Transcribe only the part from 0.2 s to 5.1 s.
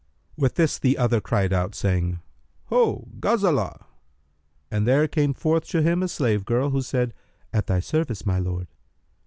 With this the other cried out, saying, "Ho, Ghazбlah![FN#302]"; and there